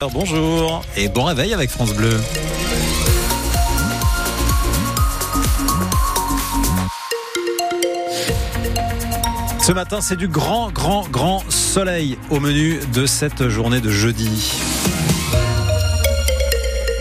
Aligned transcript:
Bonjour 0.00 0.84
et 0.96 1.08
bon 1.08 1.24
réveil 1.24 1.52
avec 1.52 1.70
France 1.70 1.92
Bleu. 1.92 2.16
Ce 9.60 9.72
matin, 9.72 10.00
c'est 10.00 10.14
du 10.14 10.28
grand, 10.28 10.70
grand, 10.70 11.08
grand 11.08 11.42
soleil 11.50 12.16
au 12.30 12.38
menu 12.38 12.78
de 12.94 13.06
cette 13.06 13.48
journée 13.48 13.80
de 13.80 13.90
jeudi. 13.90 14.52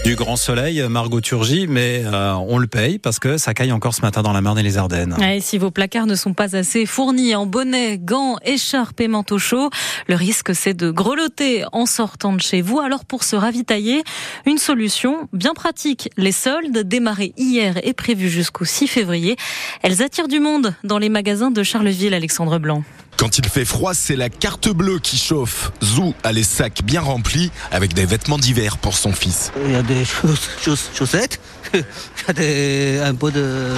Du 0.07 0.15
grand 0.15 0.37
soleil, 0.37 0.81
Margot 0.87 1.19
Turgy, 1.19 1.67
mais 1.67 2.01
euh, 2.05 2.31
on 2.35 2.59
le 2.59 2.67
paye 2.67 2.97
parce 2.97 3.19
que 3.19 3.37
ça 3.37 3.53
caille 3.53 3.73
encore 3.73 3.93
ce 3.93 3.99
matin 3.99 4.21
dans 4.21 4.31
la 4.31 4.39
Marne 4.39 4.57
et 4.57 4.63
les 4.63 4.77
Ardennes. 4.77 5.17
Et 5.21 5.41
si 5.41 5.57
vos 5.57 5.69
placards 5.69 6.05
ne 6.05 6.15
sont 6.15 6.33
pas 6.33 6.55
assez 6.55 6.85
fournis 6.85 7.35
en 7.35 7.45
bonnets, 7.45 7.97
gants, 7.97 8.37
écharpes 8.45 9.01
et 9.01 9.09
manteaux 9.09 9.37
chauds, 9.37 9.69
le 10.07 10.15
risque 10.15 10.55
c'est 10.55 10.73
de 10.73 10.91
grelotter 10.91 11.65
en 11.73 11.85
sortant 11.85 12.31
de 12.31 12.39
chez 12.39 12.61
vous. 12.61 12.79
Alors 12.79 13.03
pour 13.03 13.25
se 13.25 13.35
ravitailler, 13.35 14.01
une 14.45 14.59
solution 14.59 15.27
bien 15.33 15.53
pratique. 15.53 16.09
Les 16.15 16.31
soldes, 16.31 16.87
démarrés 16.87 17.33
hier 17.35 17.77
et 17.83 17.91
prévus 17.91 18.29
jusqu'au 18.29 18.63
6 18.63 18.87
février, 18.87 19.35
elles 19.83 20.01
attirent 20.01 20.29
du 20.29 20.39
monde 20.39 20.73
dans 20.85 20.99
les 20.99 21.09
magasins 21.09 21.51
de 21.51 21.63
Charleville, 21.63 22.13
Alexandre 22.13 22.59
Blanc. 22.59 22.81
Quand 23.17 23.39
il 23.39 23.45
fait 23.47 23.65
froid, 23.65 23.95
c'est 23.95 24.15
la 24.15 24.29
carte 24.29 24.69
bleue 24.69 24.99
qui 24.99 25.17
chauffe. 25.17 25.71
Zou 25.83 26.13
a 26.23 26.31
les 26.31 26.43
sacs 26.43 26.83
bien 26.83 27.01
remplis 27.01 27.51
avec 27.71 27.95
des 27.95 28.05
vêtements 28.05 28.37
d'hiver 28.37 28.77
pour 28.77 28.95
son 28.95 29.11
fils. 29.11 29.51
Il 29.65 29.71
y 29.71 29.75
a 29.75 29.81
des 29.81 30.05
chaussettes, 30.05 31.39
il 31.73 31.79
y 31.79 31.83
a 32.29 32.33
des, 32.33 32.99
un 33.03 33.15
peu 33.15 33.31
de 33.31 33.73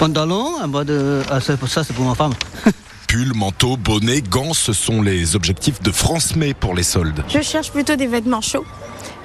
pantalon, 0.00 0.60
un 0.60 0.68
peu 0.68 0.84
de... 0.84 1.22
Ah, 1.30 1.40
ça, 1.40 1.56
c'est 1.84 1.92
pour 1.92 2.04
ma 2.04 2.16
femme. 2.16 2.32
Pull, 3.06 3.32
manteau, 3.34 3.76
bonnet, 3.76 4.20
gants, 4.20 4.52
ce 4.52 4.72
sont 4.72 5.00
les 5.00 5.36
objectifs 5.36 5.80
de 5.80 5.92
France 5.92 6.34
May 6.34 6.52
pour 6.52 6.74
les 6.74 6.82
soldes. 6.82 7.22
Je 7.28 7.40
cherche 7.40 7.70
plutôt 7.70 7.94
des 7.94 8.08
vêtements 8.08 8.40
chauds 8.40 8.66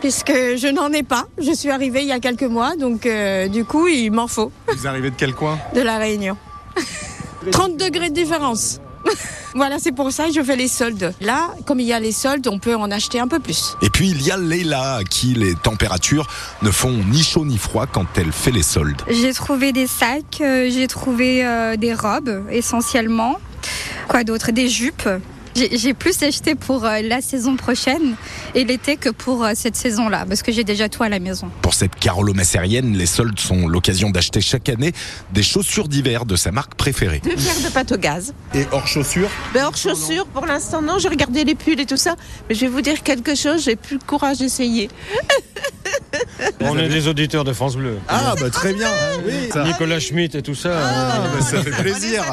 puisque 0.01 0.31
je 0.31 0.71
n'en 0.71 0.93
ai 0.93 1.01
pas. 1.01 1.25
Je 1.39 1.51
suis 1.51 1.71
arrivée 1.71 2.01
il 2.01 2.07
y 2.07 2.11
a 2.11 2.19
quelques 2.19 2.43
mois, 2.43 2.75
donc 2.75 3.07
euh, 3.07 3.47
du 3.47 3.65
coup, 3.65 3.87
il 3.87 4.11
m'en 4.11 4.27
faut. 4.27 4.51
Vous 4.67 4.85
arrivez 4.85 5.09
de 5.09 5.15
quel 5.15 5.33
coin? 5.33 5.57
De 5.73 5.81
la 5.81 5.97
Réunion. 5.97 6.37
30 7.51 7.77
degrés 7.77 8.09
de 8.09 8.13
différence. 8.13 8.79
Voilà, 9.55 9.77
c'est 9.79 9.91
pour 9.91 10.11
ça 10.11 10.25
que 10.25 10.33
je 10.33 10.41
fais 10.41 10.55
les 10.55 10.67
soldes. 10.67 11.13
Là, 11.21 11.51
comme 11.65 11.79
il 11.79 11.87
y 11.87 11.93
a 11.93 11.99
les 11.99 12.11
soldes, 12.11 12.47
on 12.47 12.59
peut 12.59 12.75
en 12.75 12.91
acheter 12.91 13.19
un 13.19 13.27
peu 13.27 13.39
plus. 13.39 13.75
Et 13.81 13.89
puis 13.89 14.09
il 14.09 14.21
y 14.21 14.31
a 14.31 14.37
Leila, 14.37 14.95
à 14.97 15.03
qui 15.03 15.33
les 15.33 15.55
températures 15.55 16.27
ne 16.61 16.71
font 16.71 16.91
ni 16.91 17.23
chaud 17.23 17.45
ni 17.45 17.57
froid 17.57 17.85
quand 17.87 18.05
elle 18.17 18.31
fait 18.31 18.51
les 18.51 18.63
soldes. 18.63 19.01
J'ai 19.09 19.33
trouvé 19.33 19.71
des 19.71 19.87
sacs, 19.87 20.41
euh, 20.41 20.69
j'ai 20.69 20.87
trouvé 20.87 21.45
euh, 21.45 21.75
des 21.77 21.93
robes 21.93 22.43
essentiellement. 22.51 23.39
Quoi 24.07 24.23
d'autre? 24.23 24.51
Des 24.51 24.69
jupes. 24.69 25.09
J'ai 25.57 25.93
plus 25.95 26.21
acheté 26.21 26.53
pour 26.53 26.85
euh, 26.85 27.01
la 27.01 27.21
saison 27.21 27.55
prochaine 27.55 28.15
et 28.53 28.63
l'été 28.63 28.95
que 28.95 29.09
pour 29.09 29.43
euh, 29.43 29.53
cette 29.55 29.75
saison-là, 29.75 30.25
parce 30.27 30.43
que 30.43 30.51
j'ai 30.51 30.63
déjà 30.63 30.87
tout 30.87 31.01
à 31.01 31.09
la 31.09 31.19
maison. 31.19 31.49
Pour 31.63 31.73
cette 31.73 31.95
Carolo 31.95 32.33
Massérienne, 32.33 32.95
les 32.95 33.07
soldes 33.07 33.39
sont 33.39 33.67
l'occasion 33.67 34.11
d'acheter 34.11 34.39
chaque 34.39 34.69
année 34.69 34.93
des 35.33 35.41
chaussures 35.41 35.87
d'hiver 35.87 36.25
de 36.25 36.35
sa 36.35 36.51
marque 36.51 36.75
préférée. 36.75 37.21
Deux 37.23 37.35
paires 37.35 37.61
de 37.65 37.73
pâte 37.73 37.91
au 37.91 37.97
gaz. 37.97 38.33
Et 38.53 38.65
hors 38.71 38.87
chaussures 38.87 39.29
ben, 39.53 39.65
Hors 39.65 39.77
chaussures, 39.77 40.27
pour 40.27 40.45
l'instant 40.45 40.81
non, 40.81 40.99
j'ai 40.99 41.09
regardé 41.09 41.43
les 41.43 41.55
pulls 41.55 41.79
et 41.79 41.85
tout 41.85 41.97
ça, 41.97 42.15
mais 42.47 42.55
je 42.55 42.61
vais 42.61 42.67
vous 42.67 42.81
dire 42.81 43.01
quelque 43.01 43.33
chose, 43.33 43.63
j'ai 43.63 43.75
plus 43.75 43.95
le 43.95 44.05
courage 44.05 44.37
d'essayer. 44.37 44.89
On 46.59 46.77
est 46.77 46.89
des 46.89 47.07
auditeurs 47.07 47.43
de 47.43 47.53
France 47.53 47.75
Bleu. 47.77 47.97
Ah, 48.07 48.33
bah 48.39 48.49
très 48.49 48.73
bien. 48.73 48.89
Nicolas 49.63 49.99
Schmitt 49.99 50.33
et 50.35 50.41
tout 50.41 50.55
ça. 50.55 50.71
Ah, 50.75 51.19
bah, 51.33 51.41
ça 51.45 51.61
fait 51.61 51.69
plaisir. 51.83 52.23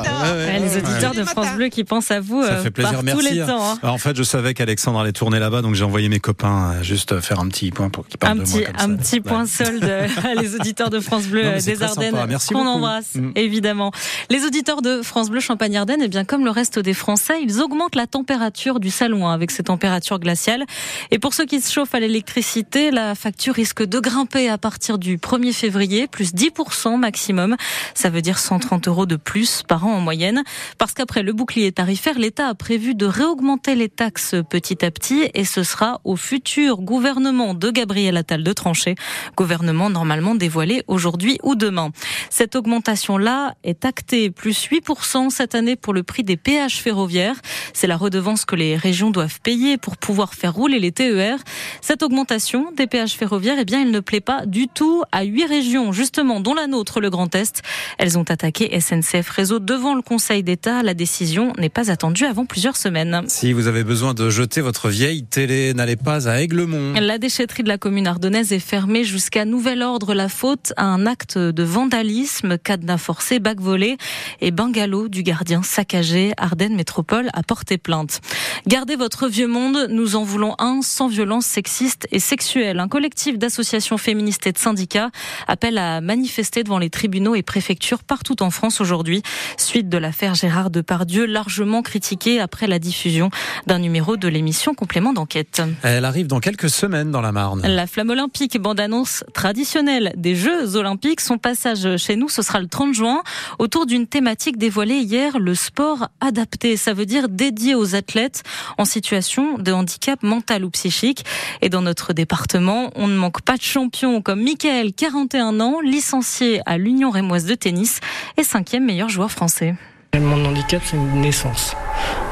les 0.61 0.77
auditeurs 0.79 1.13
de 1.15 1.25
France 1.25 1.53
Bleu 1.55 1.69
qui 1.69 1.85
pensent 1.85 2.11
à 2.11 2.21
vous 2.21 2.43
ça 2.43 2.57
fait 2.57 2.71
plaisir, 2.71 2.93
par 2.95 3.03
merci. 3.03 3.19
tous 3.21 3.35
les 3.35 3.41
temps. 3.41 3.73
Hein. 3.73 3.79
En 3.83 3.99
fait, 3.99 4.17
je 4.17 4.23
savais 4.23 4.55
qu'Alexandre 4.55 4.99
allait 5.01 5.13
tourner 5.13 5.39
là-bas, 5.39 5.61
donc 5.61 5.75
j'ai 5.75 5.85
envoyé 5.85 6.09
mes 6.09 6.21
copains 6.21 6.83
juste 6.83 7.21
faire 7.21 7.39
un 7.41 7.49
petit 7.49 7.71
point 7.71 7.91
pour 7.91 8.07
qu'ils 8.07 8.17
parlent 8.19 8.33
un 8.33 8.43
de 8.43 8.47
petit, 8.47 8.61
moi. 8.61 8.69
un 8.79 8.97
petit 8.97 9.21
point 9.21 9.47
solde 9.47 9.85
à 10.25 10.41
les 10.41 10.55
auditeurs 10.55 10.89
de 10.91 11.01
France 11.01 11.27
Bleu 11.27 11.43
Non, 11.45 11.51
des 11.65 11.83
Ardennes 11.83 12.17
qu'on 12.51 12.67
embrasse 12.67 13.15
Mm. 13.15 13.33
évidemment. 13.37 13.93
Les 14.31 14.45
auditeurs 14.45 14.81
de 14.83 15.03
France 15.03 15.29
Bleu 15.31 15.41
Champagne-Ardenne, 15.41 16.01
eh 16.03 16.09
bien 16.09 16.25
comme 16.25 16.45
le 16.45 16.51
reste 16.51 16.79
des 16.79 16.95
Français, 16.95 17.35
ils 17.43 17.61
augmentent 17.61 17.95
la 17.95 18.07
température 18.07 18.81
du 18.81 18.91
salon 18.91 19.29
hein, 19.29 19.33
avec 19.35 19.51
ces 19.51 19.63
températures 19.65 20.19
glaciales. 20.19 20.65
Et 21.11 21.19
pour 21.19 21.35
ceux 21.35 21.45
qui 21.45 21.61
se 21.61 21.71
chauffent 21.73 21.95
à 21.95 22.01
l'électricité, 22.01 22.91
la 22.91 23.15
facture 23.15 23.55
risque 23.55 23.85
de 23.85 24.01
grimper 24.01 24.14
à 24.49 24.59
partir 24.59 24.99
du 24.99 25.19
1er 25.19 25.53
février, 25.53 26.07
plus 26.07 26.35
10% 26.35 26.99
maximum. 26.99 27.57
Ça 27.95 28.11
veut 28.11 28.23
dire 28.23 28.39
130 28.39 28.87
euros 28.89 29.07
de 29.07 29.17
plus 29.17 29.63
par 29.67 29.87
an 29.87 29.93
en 29.95 30.01
moyenne. 30.01 30.43
Parce 30.79 30.93
qu'après 30.93 31.23
le 31.23 31.33
bouclier 31.33 31.73
tarifaire, 31.73 32.19
l'État 32.19 32.49
a 32.49 32.55
prévu 32.55 32.95
de 32.95 33.07
réaugmenter 33.07 33.75
les 33.75 33.89
taxes 33.89 34.37
petit 34.49 34.85
à 34.85 34.91
petit 34.91 35.29
et 35.35 35.45
ce 35.45 35.63
sera 35.63 36.01
au 36.05 36.17
futur 36.17 36.81
gouvernement 36.81 37.55
de 37.55 37.71
Gabriel 37.71 38.17
Attal 38.17 38.45
de 38.45 38.53
trancher. 38.53 38.95
Gouvernement 39.37 39.91
normalement 39.91 40.35
dévoilé 40.35 40.85
aujourd'hui 40.87 41.39
ou 41.43 41.55
demain. 41.55 41.91
Cette 42.31 42.55
augmentation-là 42.57 43.55
est 43.65 43.85
actée, 43.85 44.31
plus 44.31 44.69
8% 44.69 45.31
cette 45.31 45.55
année 45.55 45.77
pour 45.77 45.93
le 45.93 46.03
prix 46.03 46.23
des 46.23 46.37
péages 46.37 46.81
ferroviaires. 46.81 47.37
C'est 47.73 47.87
la 47.87 47.97
redevance 47.97 48.45
que 48.45 48.55
les 48.55 48.77
régions 48.77 49.11
doivent 49.11 49.41
payer 49.41 49.77
pour 49.77 49.97
pouvoir 49.97 50.35
faire 50.35 50.55
rouler 50.55 50.79
les 50.79 50.93
TER. 50.93 51.39
Cette 51.81 52.03
augmentation 52.03 52.71
des 52.77 52.87
péages 52.87 53.15
ferroviaires, 53.15 53.57
eh 53.59 53.65
bien, 53.65 53.83
elle 53.83 53.91
ne 53.91 54.01
plaît 54.05 54.21
pas 54.21 54.47
du 54.47 54.69
tout 54.69 55.03
à 55.13 55.25
huit 55.25 55.47
régions, 55.47 55.93
justement, 55.93 56.41
dont 56.41 56.55
la 56.55 56.67
nôtre, 56.67 57.01
le 57.01 57.11
Grand 57.11 57.35
Est. 57.35 57.63
Elles 57.99 58.19
ont 58.19 58.25
attaqué 58.25 58.79
SNCF 58.79 59.29
Réseau 59.29 59.59
devant 59.59 59.95
le 59.95 60.03
Conseil 60.03 60.43
d'État. 60.43 60.83
La 60.83 60.95
décision 60.95 61.53
n'est 61.59 61.69
pas 61.69 61.91
attendue 61.91 62.25
avant 62.25 62.47
plusieurs 62.47 62.77
semaines. 62.77 63.23
Si 63.29 63.53
vous 63.53 63.67
avez 63.67 63.85
besoin 63.85 64.15
de 64.15 64.31
jeter 64.31 64.61
votre 64.61 64.89
vieille 64.89 65.25
télé, 65.25 65.75
n'allez 65.75 65.97
pas 65.97 66.29
à 66.29 66.41
Aiglemont. 66.41 66.95
La 67.01 67.19
déchetterie 67.19 67.63
de 67.63 67.69
la 67.69 67.79
commune 67.79 68.07
ardennaise 68.07 68.53
est 68.53 68.59
fermée 68.59 69.05
jusqu'à 69.05 69.45
nouvel 69.45 69.83
ordre. 69.83 70.15
La 70.15 70.29
faute 70.29 70.73
à 70.77 70.85
un 70.85 71.07
acte 71.07 71.39
de 71.39 71.63
vandalisme, 71.63 72.59
cadenas 72.59 72.99
forcé, 72.99 73.39
bac 73.39 73.61
volé 73.61 73.97
et 74.41 74.51
bungalow 74.51 75.09
du 75.09 75.23
gardien 75.23 75.63
saccagé. 75.63 76.33
Ardennes 76.37 76.77
Métropole 76.77 77.31
a 77.33 77.43
porté 77.43 77.79
plainte. 77.79 78.21
Gardez 78.67 78.97
votre 78.97 79.29
vieux 79.29 79.49
monde. 79.49 79.89
Nous 79.91 80.17
en 80.17 80.25
voulons 80.25 80.55
un 80.59 80.83
sans 80.83 81.09
violence 81.09 81.47
sexiste 81.47 82.07
et 82.13 82.19
sexuelle. 82.19 82.81
Un 82.81 82.89
collectif 82.89 83.39
d'associations 83.39 83.94
féministes 83.99 84.47
et 84.47 84.53
de 84.53 84.59
syndicats 84.59 85.11
appelle 85.47 85.79
à 85.79 86.01
manifester 86.01 86.63
devant 86.63 86.79
les 86.79 86.91
tribunaux 86.91 87.35
et 87.35 87.43
préfectures 87.43 88.03
partout 88.03 88.43
en 88.43 88.51
France 88.51 88.81
aujourd'hui. 88.81 89.23
Suite 89.57 89.89
de 89.89 89.99
l'affaire 89.99 90.35
Gérard 90.35 90.71
Depardieu, 90.71 91.27
largement 91.27 91.83
critiquée 91.83 92.41
après 92.41 92.67
la 92.67 92.79
diffusion 92.79 93.31
d'un 93.67 93.79
numéro 93.79 94.17
de 94.17 94.29
l'émission 94.29 94.75
Complément 94.75 95.13
d'enquête. 95.13 95.63
Elle 95.83 96.05
arrive 96.05 96.27
dans 96.27 96.41
quelques 96.41 96.71
semaines 96.71 97.11
dans 97.11 97.21
la 97.21 97.33
Marne. 97.33 97.63
La 97.67 97.87
flamme 97.87 98.11
olympique, 98.11 98.61
bande-annonce 98.61 99.25
traditionnelle 99.33 100.13
des 100.17 100.35
Jeux 100.35 100.77
olympiques. 100.77 101.21
Son 101.21 101.39
passage 101.39 101.97
chez 101.97 102.17
nous, 102.17 102.29
ce 102.29 102.43
sera 102.43 102.61
le 102.61 102.67
30 102.67 102.95
juin, 102.95 103.23
autour 103.59 103.87
d'une 103.87 104.07
thématique 104.07 104.59
dévoilée 104.59 104.99
hier, 104.99 105.39
le 105.39 105.55
sport 105.55 106.09
adapté. 106.21 106.77
Ça 106.77 106.95
veut 106.95 107.07
dire 107.07 107.29
dédié 107.29 107.75
aux 107.75 107.95
athlètes 107.95 108.43
en 108.79 108.85
situation 108.85 109.59
de 109.59 109.73
handicap 109.73 110.23
mental 110.23 110.65
ou 110.65 110.71
psychique. 110.71 111.25
Et 111.63 111.69
dans 111.69 111.83
notre 111.83 112.13
département, 112.13 112.91
on 112.95 113.07
ne 113.07 113.17
manque 113.17 113.43
pas 113.43 113.57
de 113.57 113.63
champions 113.85 114.23
comme 114.23 114.43
Michael, 114.43 114.95
41 114.95 115.61
ans, 115.61 115.81
licencié 115.81 116.63
à 116.65 116.79
l'Union 116.79 117.11
rémoise 117.11 117.45
de 117.45 117.55
tennis 117.55 118.01
et 118.39 118.43
cinquième 118.43 118.87
meilleur 118.87 119.11
joueur 119.11 119.31
français. 119.31 119.75
Mon 120.19 120.43
handicap, 120.47 120.81
c'est 120.85 120.97
une 120.97 121.21
naissance. 121.21 121.77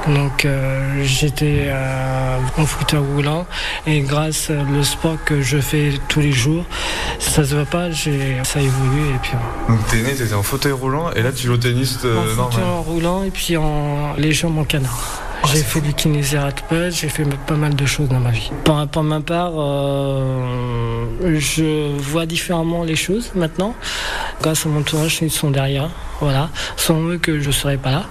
Donc 0.07 0.45
euh, 0.45 1.03
j'étais 1.05 1.65
euh, 1.67 2.39
en 2.57 2.65
fauteuil 2.65 3.01
roulant 3.01 3.47
et 3.87 4.01
grâce 4.01 4.51
au 4.51 4.83
sport 4.83 5.23
que 5.25 5.43
je 5.43 5.59
fais 5.59 5.93
tous 6.09 6.21
les 6.21 6.33
jours, 6.33 6.65
ça 7.19 7.45
se 7.45 7.55
voit 7.55 7.67
pas, 7.67 7.93
ça 7.93 8.61
évolue 8.61 9.15
et 9.15 9.19
puis. 9.21 9.33
Donc 9.69 9.87
t'es 9.89 9.99
né, 9.99 10.15
t'étais 10.15 10.33
en 10.35 10.43
fauteuil 10.43 10.73
roulant 10.73 11.11
et 11.13 11.23
là 11.23 11.33
tu 11.33 11.47
joues 11.47 11.55
au 11.55 11.59
tennis 11.59 11.99
euh, 12.05 12.17
en 12.19 12.25
normal. 12.25 12.53
fauteuil 12.53 12.95
roulant 12.95 13.25
et 13.25 13.31
puis 13.31 13.57
en 13.59 14.17
jambes 14.31 14.59
en 14.59 14.65
canard. 14.65 15.23
J'ai 15.47 15.63
fait 15.63 15.81
du 15.81 15.93
kinésithérapeute, 15.93 16.95
j'ai 16.95 17.09
fait 17.09 17.25
pas 17.47 17.55
mal 17.55 17.75
de 17.75 17.87
choses 17.87 18.09
dans 18.09 18.21
ma 18.21 18.31
vie. 18.31 18.51
Pour, 18.65 19.03
ma 19.03 19.21
part, 19.21 19.53
euh, 19.57 21.39
je 21.39 21.99
vois 21.99 22.27
différemment 22.27 22.85
les 22.85 22.97
choses 22.97 23.33
maintenant. 23.35 23.75
Grâce 24.41 24.65
à 24.65 24.69
mon 24.69 24.81
entourage, 24.81 25.19
ils 25.21 25.31
sont 25.31 25.51
derrière. 25.51 25.91
Voilà. 26.21 26.49
Sans 26.77 27.01
eux 27.09 27.19
que 27.19 27.41
je 27.41 27.49
ne 27.49 27.53
serais 27.53 27.77
pas 27.77 27.91
là. 27.91 28.05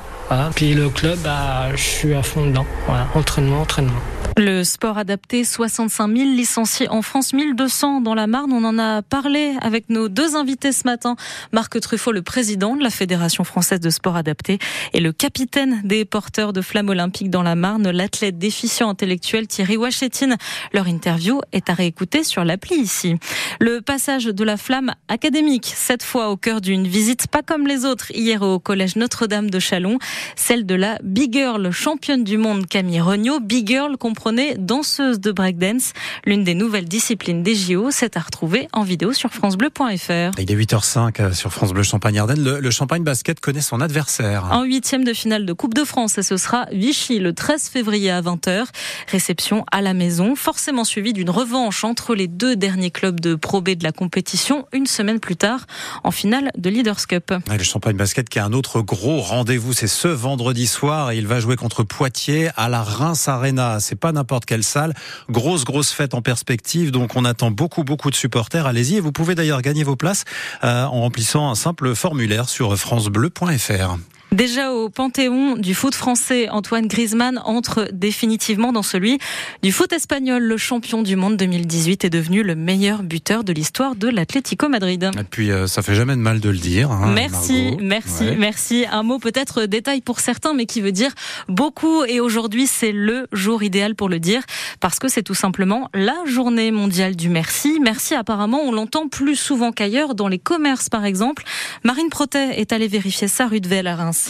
Puis 0.56 0.74
le 0.74 0.90
club, 0.90 1.20
bah, 1.24 1.68
je 1.76 1.82
suis 1.82 2.14
à 2.14 2.24
fond 2.24 2.46
dedans. 2.46 2.66
Voilà. 2.88 3.08
Entraînement, 3.16 3.62
entraînement. 3.62 4.00
Le 4.38 4.64
sport 4.64 4.98
adapté, 4.98 5.44
65 5.44 6.16
000 6.16 6.30
licenciés 6.30 6.88
en 6.90 7.02
France, 7.02 7.34
1200 7.34 8.00
dans 8.00 8.16
la 8.16 8.28
Marne. 8.28 8.54
On 8.54 8.64
en 8.64 8.80
a 8.80 9.02
parlé 9.02 9.56
avec 9.62 9.90
nos 9.90 10.08
deux 10.08 10.36
invités 10.38 10.72
ce 10.72 10.84
matin. 10.86 11.16
Marc 11.52 11.80
Truffaut, 11.82 12.14
le 12.14 12.22
président 12.22 12.76
de 12.76 12.82
la 12.82 12.90
Fédération 12.90 13.44
française 13.44 13.82
de 13.82 13.90
sport 13.90 14.16
adapté 14.16 14.58
et 14.94 15.02
le 15.02 15.12
capitaine 15.12 15.82
des 15.84 16.06
porteurs 16.06 16.54
de 16.54 16.62
flammes 16.62 16.90
olympiques 16.90 17.30
dans 17.30 17.44
la 17.44 17.56
Marne, 17.56 17.90
l'athlète 17.92 18.38
déficient 18.38 18.90
intellectuel 18.90 19.48
Thierry 19.48 19.76
Wachetine. 19.76 20.38
Leur 20.72 20.88
interview 20.88 21.42
est 21.52 21.70
à 21.70 21.74
réécouter 21.74 22.24
sur 22.24 22.46
l'appli 22.46 22.78
ici. 22.78 23.16
Le 23.60 23.82
passage 23.82 24.26
de 24.26 24.44
la 24.44 24.56
flamme 24.56 24.94
académique, 25.10 25.72
cette 25.76 26.04
fois 26.04 26.30
au 26.30 26.38
cœur 26.38 26.62
d'une 26.62 26.88
visite 26.88 27.28
pas 27.28 27.42
comme 27.42 27.68
les 27.68 27.84
autres, 27.86 28.12
hier 28.16 28.42
au 28.42 28.60
collège 28.60 28.96
Notre-Dame 28.96 29.50
de 29.50 29.60
Chalon, 29.60 30.00
celle 30.38 30.66
de 30.66 30.76
la 30.76 31.00
Big 31.04 31.34
Girl, 31.34 31.70
championne 31.72 32.24
du 32.24 32.38
monde 32.38 32.66
Camille 32.66 33.02
Regnault. 33.02 33.42
Big 33.42 33.68
Girl 33.68 33.98
comprenez 34.22 34.54
danseuse 34.56 35.20
de 35.20 35.32
breakdance. 35.32 35.94
L'une 36.28 36.44
des 36.44 36.54
nouvelles 36.54 36.86
disciplines 36.86 37.42
des 37.42 37.56
JO, 37.56 37.90
c'est 37.90 38.18
à 38.18 38.20
retrouver 38.20 38.68
en 38.72 38.84
vidéo 38.84 39.14
sur 39.14 39.32
francebleu.fr. 39.32 40.40
Il 40.40 40.52
est 40.52 40.56
8h05 40.56 41.34
sur 41.34 41.52
France 41.52 41.74
Bleu 41.74 41.82
Champagne-Ardenne. 41.82 42.44
Le, 42.44 42.60
le 42.60 42.70
Champagne 42.70 43.04
Basket 43.04 43.40
connaît 43.40 43.62
son 43.62 43.82
adversaire. 43.82 44.50
En 44.52 44.62
huitième 44.62 45.04
de 45.04 45.14
finale 45.14 45.48
de 45.48 45.54
Coupe 45.54 45.74
de 45.74 45.84
France, 45.84 46.20
et 46.20 46.22
ce 46.22 46.38
sera 46.38 46.68
Vichy 46.72 47.18
le 47.18 47.34
13 47.34 47.70
février 47.70 48.12
à 48.12 48.22
20h. 48.22 48.66
Réception 49.08 49.66
à 49.72 49.82
la 49.82 49.96
maison, 49.96 50.36
forcément 50.36 50.84
suivie 50.84 51.14
d'une 51.14 51.32
revanche 51.32 51.84
entre 51.84 52.14
les 52.14 52.28
deux 52.28 52.56
derniers 52.56 52.92
clubs 52.92 53.20
de 53.20 53.34
Pro 53.34 53.62
B 53.62 53.70
de 53.70 53.84
la 53.84 53.92
compétition, 53.92 54.68
une 54.72 54.86
semaine 54.86 55.20
plus 55.20 55.36
tard, 55.36 55.66
en 56.04 56.12
finale 56.12 56.52
de 56.60 56.70
Leaders 56.70 57.08
Cup. 57.08 57.34
Et 57.52 57.58
le 57.58 57.64
Champagne 57.64 57.98
Basket 57.98 58.30
qui 58.30 58.38
a 58.38 58.46
un 58.46 58.54
autre 58.54 58.82
gros 58.82 59.20
rendez-vous, 59.20 59.74
c'est 59.74 59.88
ce 59.88 60.10
vendredi 60.10 60.68
soir 60.68 61.10
et 61.10 61.18
il 61.18 61.26
va 61.26 61.40
jouer 61.40 61.56
contre 61.56 61.82
Poitiers 61.82 62.50
à 62.56 62.70
la 62.70 62.84
Reims 62.84 63.28
Arena. 63.28 63.80
C'est 63.80 63.96
pas 63.96 64.11
n'importe 64.12 64.46
quelle 64.46 64.64
salle. 64.64 64.94
Grosse, 65.30 65.64
grosse 65.64 65.92
fête 65.92 66.14
en 66.14 66.22
perspective. 66.22 66.92
Donc 66.92 67.16
on 67.16 67.26
attend 67.26 67.52
beaucoup, 67.52 67.84
beaucoup 67.84 68.10
de 68.10 68.16
supporters. 68.16 68.66
Allez-y 68.66 68.98
et 68.98 69.00
vous 69.00 69.12
pouvez 69.12 69.36
d'ailleurs 69.36 69.62
gagner 69.62 69.84
vos 69.84 69.96
places 69.96 70.26
euh, 70.64 70.86
en 70.86 71.02
remplissant 71.02 71.50
un 71.50 71.56
simple 71.56 71.96
formulaire 71.96 72.50
sur 72.50 72.78
francebleu.fr. 72.78 73.98
Déjà 74.36 74.72
au 74.72 74.88
panthéon 74.88 75.58
du 75.58 75.74
foot 75.74 75.94
français, 75.94 76.48
Antoine 76.48 76.88
Griezmann 76.88 77.42
entre 77.44 77.90
définitivement 77.92 78.72
dans 78.72 78.82
celui 78.82 79.20
du 79.62 79.74
foot 79.74 79.92
espagnol. 79.92 80.42
Le 80.42 80.56
champion 80.56 81.04
du 81.04 81.18
monde 81.18 81.36
2018 81.36 82.06
est 82.06 82.10
devenu 82.10 82.42
le 82.42 82.56
meilleur 82.56 83.04
buteur 83.04 83.44
de 83.44 83.52
l'histoire 83.52 83.94
de 83.96 84.08
l'Atlético 84.08 84.70
Madrid. 84.70 85.12
Et 85.20 85.24
puis 85.26 85.52
euh, 85.52 85.68
ça 85.68 85.82
fait 85.82 85.96
jamais 85.96 86.16
de 86.16 86.22
mal 86.22 86.40
de 86.40 86.50
le 86.50 86.58
dire. 86.58 86.92
Hein, 86.92 87.12
merci, 87.14 87.72
Margot. 87.72 87.78
merci, 87.82 88.24
Ouais. 88.24 88.36
merci. 88.38 88.86
Un 88.90 89.04
mot 89.04 89.20
peut-être 89.20 89.66
détail 89.66 90.00
pour 90.00 90.22
certains, 90.22 90.54
mais 90.54 90.66
qui 90.66 90.80
veut 90.80 90.94
dire 90.94 91.12
beaucoup. 91.50 92.06
Et 92.06 92.22
aujourd'hui, 92.22 92.68
c'est 92.68 92.94
le 92.94 93.28
jour 93.34 93.64
idéal 93.64 93.96
pour 93.96 94.08
le 94.08 94.20
dire, 94.20 94.44
parce 94.80 94.98
que 94.98 95.10
c'est 95.10 95.24
tout 95.24 95.34
simplement 95.36 95.90
la 95.94 96.16
journée 96.26 96.72
mondiale 96.72 97.18
du 97.18 97.28
merci. 97.28 97.80
Merci, 97.82 98.16
apparemment, 98.16 98.62
on 98.64 98.72
l'entend 98.72 99.10
plus 99.10 99.36
souvent 99.36 99.74
qu'ailleurs, 99.74 100.16
dans 100.16 100.30
les 100.30 100.40
commerces 100.40 100.88
par 100.88 101.04
exemple. 101.04 101.44
Marine 101.84 102.08
Protet 102.10 102.62
est 102.62 102.72
allée 102.72 102.88
vérifier 102.88 103.28
ça 103.28 103.48
rue 103.48 103.60
de 103.60 103.68
Velle 103.68 103.88
à 103.88 103.98
Reims. 103.98 104.21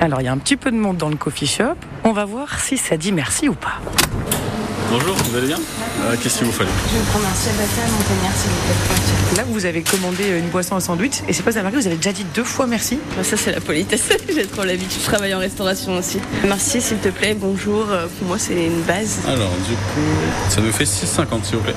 Alors 0.00 0.20
il 0.20 0.24
y 0.24 0.28
a 0.28 0.32
un 0.32 0.38
petit 0.38 0.56
peu 0.56 0.70
de 0.70 0.76
monde 0.76 0.96
dans 0.96 1.08
le 1.08 1.16
coffee 1.16 1.46
shop. 1.46 1.74
On 2.04 2.12
va 2.12 2.24
voir 2.24 2.60
si 2.60 2.76
ça 2.76 2.96
dit 2.96 3.12
merci 3.12 3.48
ou 3.48 3.54
pas. 3.54 3.74
Bonjour, 4.90 5.16
vous 5.16 5.36
allez 5.36 5.46
bien 5.48 5.58
Euh, 6.02 6.14
Qu'est-ce 6.22 6.38
qu'il 6.38 6.46
vous 6.46 6.52
fallait 6.52 6.68
Je 6.92 6.98
vais 6.98 7.04
prendre 7.10 7.24
un 7.26 7.34
ciel 7.34 7.54
latte 7.56 7.68
montagnard 7.90 8.36
s'il 8.36 8.50
vous 8.50 8.56
plaît. 8.66 9.36
Là 9.36 9.44
vous 9.48 9.66
avez 9.66 9.82
commandé 9.82 10.38
une 10.38 10.48
boisson, 10.50 10.76
un 10.76 10.80
sandwich 10.80 11.14
et 11.26 11.32
c'est 11.32 11.42
pas 11.42 11.50
remarqué, 11.50 11.78
vous 11.78 11.86
avez 11.86 11.96
déjà 11.96 12.12
dit 12.12 12.24
deux 12.34 12.44
fois 12.44 12.66
merci. 12.66 12.98
Ça, 13.22 13.36
c'est 13.36 13.52
la 13.52 13.60
politesse. 13.60 14.08
J'ai 14.32 14.46
trop 14.46 14.62
l'habitude. 14.64 15.00
Je 15.00 15.06
travaille 15.06 15.34
en 15.34 15.38
restauration 15.38 15.96
aussi. 15.96 16.18
Merci, 16.46 16.80
s'il 16.80 16.98
te 16.98 17.08
plaît. 17.08 17.34
Bonjour. 17.38 17.86
Euh, 17.90 18.06
Pour 18.18 18.28
moi, 18.28 18.38
c'est 18.38 18.66
une 18.66 18.82
base. 18.82 19.20
Alors, 19.26 19.50
du 19.68 19.74
coup, 19.74 20.50
ça 20.50 20.60
nous 20.60 20.72
fait 20.72 20.84
6,50 20.84 21.44
s'il 21.44 21.56
vous 21.56 21.62
plaît. 21.62 21.74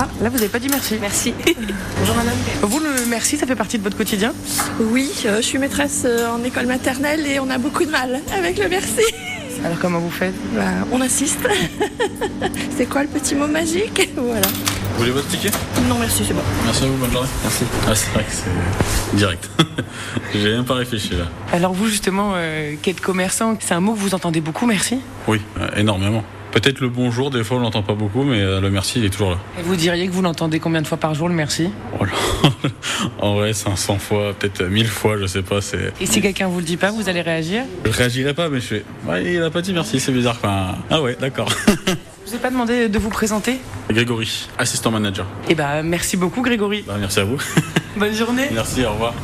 Ah, 0.00 0.06
là 0.22 0.28
vous 0.28 0.36
avez 0.36 0.46
pas 0.46 0.60
dit 0.60 0.68
merci. 0.68 0.96
Merci. 1.00 1.34
Bonjour 1.98 2.14
madame. 2.14 2.36
Vous 2.62 2.78
le 2.78 3.06
merci, 3.08 3.36
ça 3.36 3.48
fait 3.48 3.56
partie 3.56 3.78
de 3.78 3.82
votre 3.82 3.96
quotidien? 3.96 4.32
Oui, 4.78 5.10
euh, 5.26 5.38
je 5.38 5.42
suis 5.42 5.58
maîtresse 5.58 6.02
euh, 6.04 6.30
en 6.30 6.44
école 6.44 6.66
maternelle 6.66 7.26
et 7.26 7.40
on 7.40 7.50
a 7.50 7.58
beaucoup 7.58 7.84
de 7.84 7.90
mal 7.90 8.20
avec 8.32 8.58
le 8.58 8.68
merci. 8.68 9.02
Alors 9.64 9.76
comment 9.80 9.98
vous 9.98 10.10
faites? 10.10 10.36
Bah, 10.54 10.86
on 10.92 11.00
assiste. 11.00 11.40
c'est 12.76 12.86
quoi 12.86 13.02
le 13.02 13.08
petit 13.08 13.34
mot 13.34 13.48
magique? 13.48 14.08
Voilà. 14.16 14.46
Vous 14.92 14.98
voulez 14.98 15.10
votre 15.10 15.26
ticket? 15.26 15.50
Non, 15.88 15.98
merci, 15.98 16.22
c'est 16.24 16.32
bon. 16.32 16.42
Merci 16.64 16.84
à 16.84 16.86
vous, 16.86 16.96
bonne 16.96 17.10
journée. 17.10 17.28
Merci. 17.42 17.64
Ah, 17.88 17.94
c'est 17.96 18.10
vrai 18.12 18.22
que 18.22 18.30
c'est 18.30 19.16
direct. 19.16 19.50
J'ai 20.32 20.52
même 20.52 20.64
pas 20.64 20.74
réfléchi 20.74 21.16
là. 21.16 21.24
Alors 21.52 21.72
vous 21.72 21.88
justement, 21.88 22.34
euh, 22.36 22.76
qui 22.80 22.90
êtes 22.90 23.00
commerçant, 23.00 23.56
c'est 23.58 23.74
un 23.74 23.80
mot 23.80 23.94
que 23.94 23.98
vous 23.98 24.14
entendez 24.14 24.40
beaucoup, 24.40 24.64
merci? 24.64 25.00
Oui, 25.26 25.40
euh, 25.58 25.68
énormément. 25.76 26.22
Peut-être 26.52 26.80
le 26.80 26.88
bonjour, 26.88 27.30
des 27.30 27.44
fois 27.44 27.58
on 27.58 27.60
l'entend 27.60 27.82
pas 27.82 27.94
beaucoup, 27.94 28.22
mais 28.22 28.40
euh, 28.40 28.60
le 28.60 28.70
merci 28.70 28.98
il 28.98 29.04
est 29.04 29.10
toujours 29.10 29.30
là. 29.32 29.38
Et 29.58 29.62
vous 29.62 29.76
diriez 29.76 30.06
que 30.06 30.12
vous 30.12 30.22
l'entendez 30.22 30.60
combien 30.60 30.80
de 30.80 30.86
fois 30.86 30.96
par 30.98 31.14
jour 31.14 31.28
le 31.28 31.34
merci? 31.34 31.70
Oh 32.00 32.04
en 33.20 33.34
vrai, 33.34 33.52
500 33.52 33.98
fois, 33.98 34.32
peut-être 34.38 34.62
1000 34.64 34.86
fois, 34.86 35.18
je 35.18 35.26
sais 35.26 35.42
pas. 35.42 35.60
C'est... 35.60 35.92
Et 36.00 36.06
si 36.06 36.20
quelqu'un 36.22 36.48
vous 36.48 36.58
le 36.58 36.64
dit 36.64 36.76
pas, 36.78 36.90
vous 36.90 37.08
allez 37.08 37.20
réagir? 37.20 37.64
Je 37.84 37.90
réagirai 37.90 38.32
pas, 38.34 38.48
mais 38.48 38.60
je 38.60 38.66
fais. 38.66 38.84
Il 39.24 39.42
a 39.42 39.50
pas 39.50 39.60
dit 39.60 39.72
merci, 39.72 40.00
c'est 40.00 40.12
bizarre. 40.12 40.36
Enfin, 40.42 40.76
ah 40.90 41.02
ouais, 41.02 41.16
d'accord. 41.20 41.48
Je 41.66 41.72
vous 42.30 42.34
ai 42.34 42.38
pas 42.38 42.50
demandé 42.50 42.88
de 42.88 42.98
vous 42.98 43.10
présenter? 43.10 43.58
Grégory, 43.90 44.48
assistant 44.58 44.90
manager. 44.90 45.26
Eh 45.48 45.54
bah 45.54 45.82
merci 45.82 46.16
beaucoup 46.16 46.42
Grégory. 46.42 46.82
Bah, 46.86 46.96
merci 46.98 47.20
à 47.20 47.24
vous. 47.24 47.38
Bonne 47.96 48.14
journée. 48.14 48.48
merci, 48.52 48.84
au 48.84 48.92
revoir. 48.92 49.14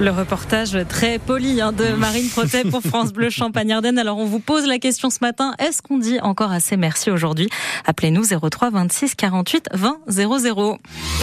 Le 0.00 0.10
reportage 0.10 0.78
très 0.88 1.18
poli 1.18 1.60
hein, 1.60 1.72
de 1.72 1.88
Marine 1.94 2.28
Protet 2.28 2.62
pour 2.62 2.82
France 2.82 3.12
Bleu 3.12 3.30
Champagne-Ardenne. 3.30 3.98
Alors 3.98 4.18
on 4.18 4.26
vous 4.26 4.38
pose 4.38 4.64
la 4.64 4.78
question 4.78 5.10
ce 5.10 5.18
matin, 5.20 5.54
est-ce 5.58 5.82
qu'on 5.82 5.98
dit 5.98 6.20
encore 6.20 6.52
assez 6.52 6.76
merci 6.76 7.10
aujourd'hui? 7.10 7.48
Appelez-nous 7.84 8.26
03 8.48 8.70
26 8.70 9.16
48 9.16 9.70
20 9.72 9.98
00. 10.08 10.78